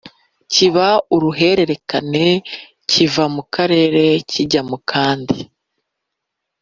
kiba 0.51 0.87
uruhererekane 1.15 2.27
kiva 2.89 3.23
mu 3.35 3.43
karere 3.53 4.03
kijya 4.29 4.61
mu 4.69 4.77
kandi, 4.89 5.37